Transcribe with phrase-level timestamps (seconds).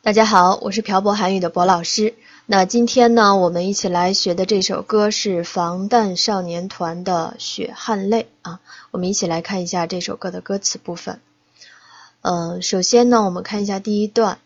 [0.00, 2.14] 大家好，我是漂泊韩语的博老师。
[2.46, 8.60] 那今天呢，我们一起来学的这首歌是防弹少年团的《血汗泪》啊。
[8.92, 11.20] 我们一起来看一下这首歌的歌词部分。
[12.22, 14.38] 嗯，首先呢，我们看一下第一段。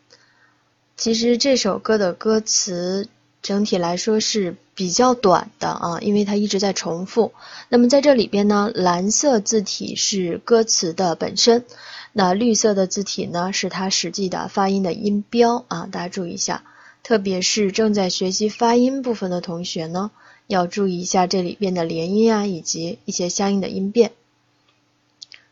[0.96, 3.08] 其实这首歌的歌词
[3.42, 7.32] 整体来说是比较短的啊，因为它一直在重复。
[7.68, 11.64] 那么在这里边呢，蓝色字体是歌词的本身，
[12.12, 16.62] 那绿色的字体呢是它实际的发音的音标啊，大家注意一下，
[17.02, 20.12] 特别是正在学习发音部分的同学呢，
[20.46, 24.12] 要注意一下这里边的连音啊，以及一些相应的音变。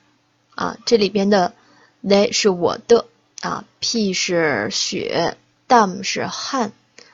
[0.57, 1.55] 啊，这里边的
[2.03, 3.07] 내是我的
[3.41, 6.73] 啊，P 是血，dam 是汗，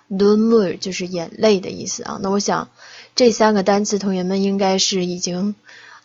[0.08, 2.18] 눈물就是眼泪的意思啊。
[2.20, 2.70] 那我想
[3.14, 5.54] 这三个单词同学们应该是已经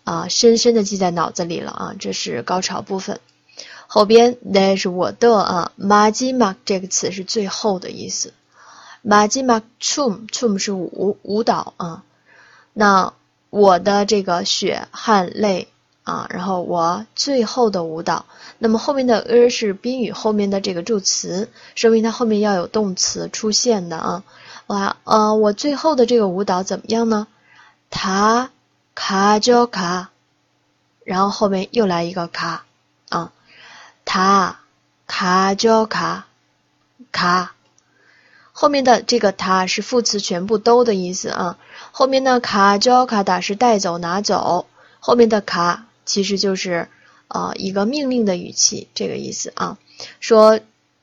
[0.03, 1.95] 啊深深的记在脑子里了啊。
[1.97, 3.19] 这是高潮部分，
[3.86, 8.32] 后边，there 是我的啊，magi mak 这个词是最后的意思
[9.04, 12.02] ，magi mak chum chum 是舞舞蹈啊。
[12.72, 13.12] 那
[13.48, 15.68] 我的这个血汗泪，
[16.02, 18.26] 啊，然后我最后的舞蹈，
[18.58, 24.24] 那么后面的 er 是宾语，后面的这个助词，说明它后面要有动词出现的啊。
[24.66, 27.28] 哇，呃，我最后的这个舞蹈怎么样呢？
[27.88, 28.50] 卡
[28.94, 30.10] 卡就卡，
[31.04, 32.65] 然后后面又来一个卡。
[34.06, 34.60] 他
[35.06, 36.26] 卡就卡
[37.12, 37.52] 卡。
[38.52, 41.58] 后面的这个它是副词全部都的意思啊。
[41.90, 44.66] 后面呢卡就卡达是带走拿走，
[44.98, 46.88] 后面的卡其实就是
[47.28, 49.76] 呃一个命令的语气这个意思啊。
[50.20, 50.60] 说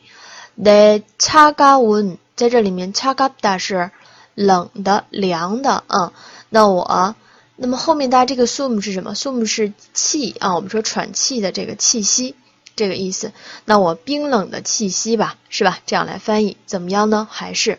[0.56, 3.91] 내 차가운在这里面차갑다是
[4.35, 6.13] 冷的、凉的啊。
[6.50, 7.16] 那我
[7.56, 9.13] 那么后面大家这个 sum 是什么？
[9.16, 12.35] sum 是气啊，我们说喘气的这个气息
[12.80, 13.34] 这个意思。
[13.66, 15.78] 那我冰冷的气息吧，是吧？
[15.84, 17.28] 这样来翻译怎么样呢？
[17.30, 17.78] 还是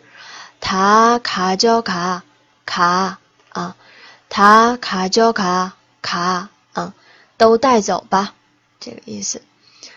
[0.60, 2.22] 他卡焦卡
[2.64, 3.18] 卡
[3.48, 3.74] 啊，
[4.28, 6.94] 他卡焦卡卡啊，
[7.36, 8.34] 都带走吧，
[8.78, 9.42] 这个意思。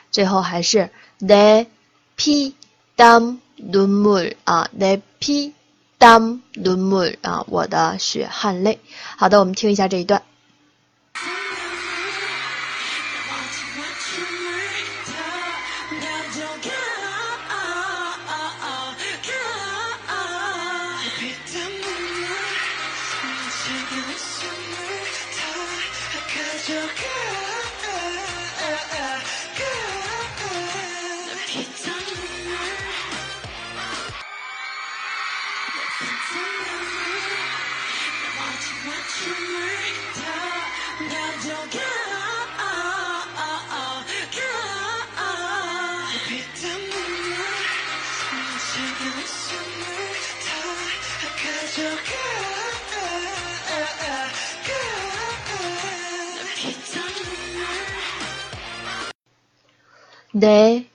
[0.09, 0.89] 最后还是
[1.19, 1.67] de
[2.15, 2.55] p
[2.97, 5.53] dam dumul 啊，de p
[5.99, 8.79] dam dumul 啊，我的血汗泪。
[9.17, 10.23] 好的，我们听一下这一段。
[23.65, 24.53] 지금 숨을
[25.33, 27.54] 다 가져가.
[60.44, 60.86] 내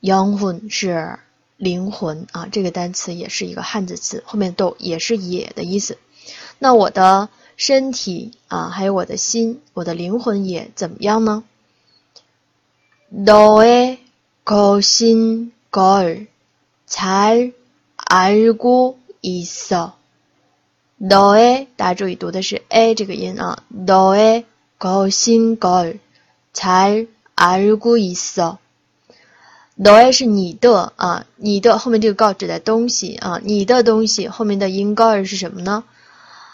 [0.00, 1.18] yonghun 是
[1.56, 5.98] 灵魂啊，这个单词也是一个汉字词，后面都也是也的意思。
[6.58, 11.44] 那我的身体啊，还有我的心，我的灵魂也怎么样呢？
[13.12, 13.98] noe
[14.44, 16.26] kosin gol
[16.88, 17.52] 잘
[17.96, 24.44] 알고 있어。noe 大家注意读的是 a 这个音啊，noe
[24.78, 25.98] kosin gol。
[26.52, 27.06] 才
[27.36, 28.58] 알고있 어。
[29.76, 35.82] 너의是你的啊，你的后面这个告指代东西啊，你的东西后面的인걸是什么呢？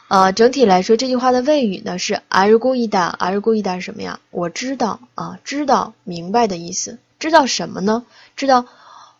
[0.08, 4.20] 呃，整体来说，这句话的谓语呢是알고있 다， 알고있다是什么呀？
[4.31, 6.98] 我知道啊，知道明白的意思。
[7.19, 8.04] 知道什么呢？
[8.34, 8.64] 知道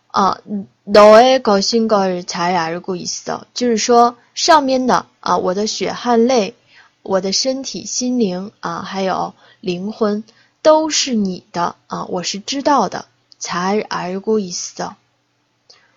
[0.07, 0.39] 啊，
[0.87, 6.55] 너의거신걸잘알고있 어， 就是说上面的啊，我的血汗泪，
[7.03, 10.25] 我的身体、心灵啊，还有灵魂
[10.65, 13.07] 都是你的啊，我是知道的。
[13.39, 14.95] 才알고있 어，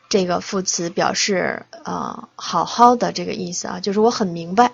[0.07, 4.71] 这个副词表示啊，好好的这个意思啊，就是我很明白。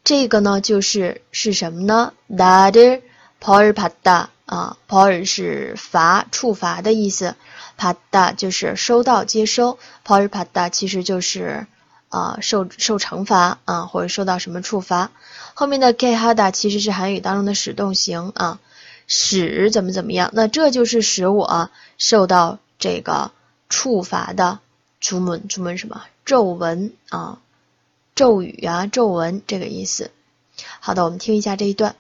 [0.04, 2.14] 这个呢，就是是什么呢？
[2.28, 7.36] 나를벌받다啊，벌是罚、处罚的意思，
[7.78, 11.68] 받다就是收到、接收，벌받다其实就是
[12.10, 15.12] 啊受受惩罚啊，或者受到什么处罚。
[15.54, 18.60] 后面的게하다其实是韩语当中的使动型啊，
[19.06, 23.32] 使怎么怎么样，那这就是使我受到这个
[23.68, 24.60] 处罚的
[25.00, 27.38] 주문主文什么皱纹啊。
[28.15, 30.11] 咒语啊，皱纹这个意思。
[30.81, 31.97] 好的，我们听一下这一段。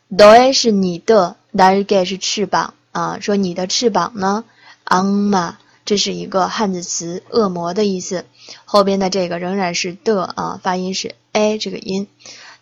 [0.09, 4.45] 너의是你的，날개是翅膀，啊，说你的翅膀呢，
[4.85, 8.25] 악마这是一个汉字词，恶魔的意思。
[8.65, 12.07] 后边的这个仍然是的，啊，发音是 a 这个音。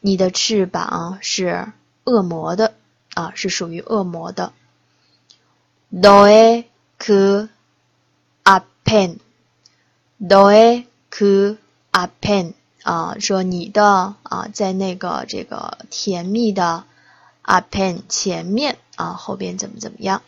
[0.02, 1.72] 你的翅膀是。
[2.08, 2.74] 恶魔的
[3.14, 4.54] 啊，是属于恶魔的。
[5.92, 7.50] 너의그앞
[8.86, 9.20] 엔，
[10.20, 12.54] 너의그앞엔
[12.84, 16.86] 啊，说你的啊，在那个这个甜蜜的
[17.44, 20.22] 앞엔前面啊，后边怎么怎么样？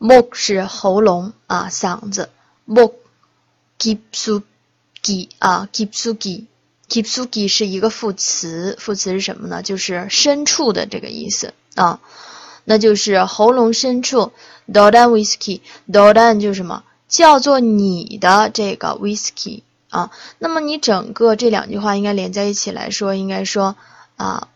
[0.00, 2.30] 목是喉咙啊，嗓子。
[2.66, 3.04] 목
[3.78, 6.46] 깊숙이啊깊숙이
[6.88, 9.62] 깊숙이是一个副词，副词是什么呢？
[9.62, 12.00] 就是深处的这个意思啊，
[12.69, 14.31] 那就是喉咙深处。
[14.71, 16.83] Dodan whisky，Dodan 就是什么？
[17.07, 20.11] 叫做你的这个 whisky 啊。
[20.37, 23.75] 那么你整个这两句话应该连在一起来说，应该说
[24.17, 24.49] 啊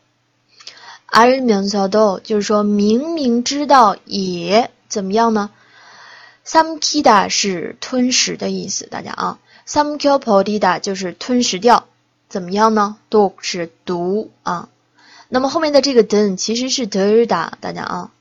[1.07, 5.51] 알면서도就是说明明知道也怎么样呢？
[6.45, 11.87] 삼키다是吞食的意思，大家啊，삼켜버리다就是吞食掉，
[12.29, 12.99] 怎么样呢？
[13.09, 14.69] 독是毒啊。
[15.34, 18.12] 那么后面的这个 den 其实是德日达，大家啊，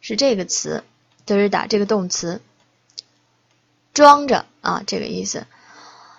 [0.00, 0.84] 是这个词，
[1.24, 2.40] 德日达这个动词，
[3.92, 5.48] 装着啊这个意思。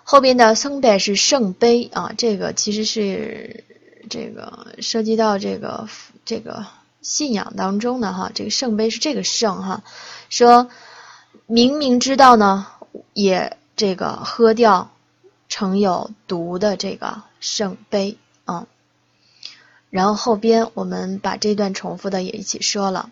[0.03, 3.63] 后边的圣杯是圣杯啊，这个其实是
[4.10, 5.88] 这个涉及到这个
[6.25, 6.65] 这个
[7.01, 9.84] 信仰当中的哈，这个圣杯是这个圣哈，
[10.29, 10.69] 说
[11.45, 12.67] 明明知道呢，
[13.13, 14.91] 也这个喝掉
[15.47, 18.17] 盛有毒的这个圣杯。
[19.90, 23.11] 然后后边我们把这段重复的也一起说了。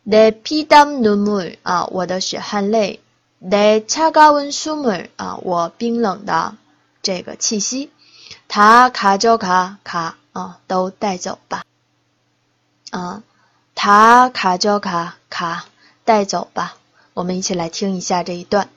[0.03, 2.99] 내피땀눈물啊，我的血汗泪。
[3.39, 6.55] 내차가운숨을啊，我冰冷的
[7.01, 7.91] 这个气息。
[8.47, 10.17] 他卡焦卡卡。
[10.33, 11.63] 啊，都带走吧。
[12.91, 13.23] 啊，
[13.73, 15.65] 他卡就卡卡
[16.03, 16.75] 带走吧。
[17.13, 18.67] 我们一起来听一下这一段。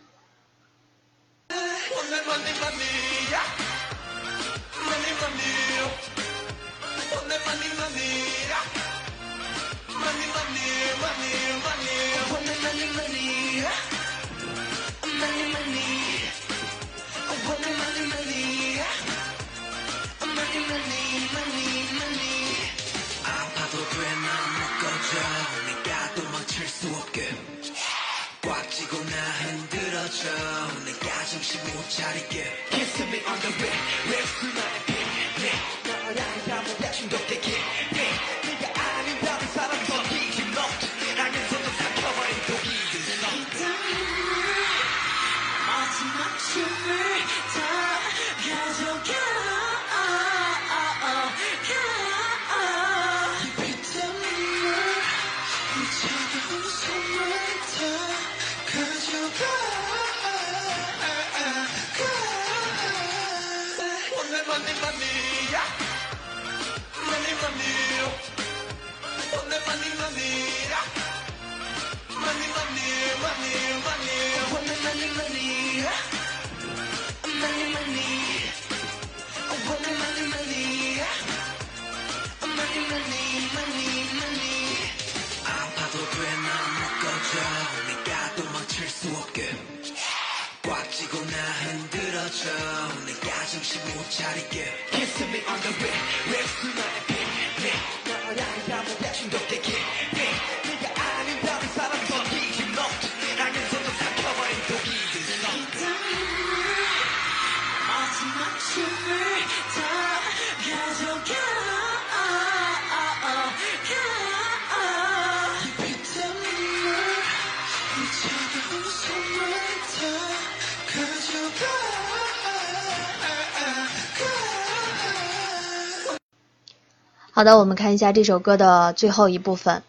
[127.33, 129.83] 好的，我们看一下这首歌的最后一部分。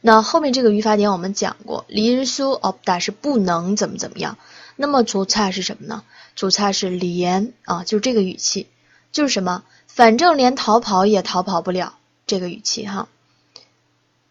[0.00, 4.38] 那后面这个语法点我们讲过，리수없다是不能怎么怎么样。
[4.76, 6.04] 那么조차是什么呢？
[6.36, 8.68] 조차是连啊，就这个语气，
[9.12, 9.64] 就是什么？
[9.86, 13.08] 反正连逃跑也逃跑不了这个语气哈。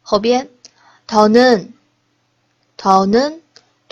[0.01, 0.49] 后边
[1.07, 3.41] 더는더는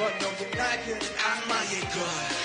[0.00, 2.39] but no nie najpierw, a moje.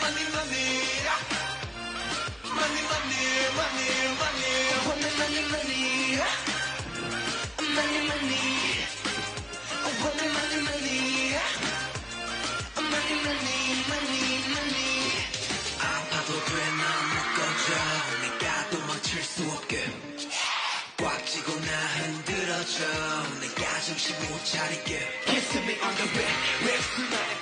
[0.00, 1.10] Money money야
[2.56, 3.14] money money
[3.58, 4.44] money money
[4.88, 6.22] 오늘 money money야
[7.76, 8.44] money money
[10.04, 11.40] 오늘 money money야
[12.78, 13.58] money money
[13.90, 14.82] money money
[15.80, 17.66] 아파도 돼난 묶어줘
[18.22, 19.72] 내가 도망칠 수 없게
[20.98, 22.78] 꽉 쥐고 나 흔들어줘
[23.40, 26.32] 내가 정신 못 차리게 Kiss me on the way
[26.64, 27.41] 왜 수많은